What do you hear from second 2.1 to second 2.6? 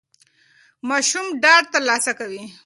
کوي.